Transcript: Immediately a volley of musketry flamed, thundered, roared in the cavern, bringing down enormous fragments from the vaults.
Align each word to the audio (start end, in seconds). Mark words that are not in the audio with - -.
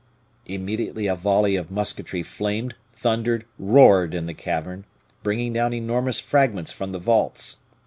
Immediately 0.47 1.05
a 1.05 1.15
volley 1.15 1.55
of 1.55 1.69
musketry 1.69 2.23
flamed, 2.23 2.73
thundered, 2.91 3.45
roared 3.59 4.15
in 4.15 4.25
the 4.25 4.33
cavern, 4.33 4.85
bringing 5.21 5.53
down 5.53 5.73
enormous 5.75 6.19
fragments 6.19 6.71
from 6.71 6.91
the 6.91 6.97
vaults. 6.97 7.61